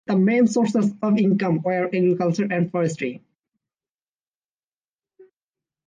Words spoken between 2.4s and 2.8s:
and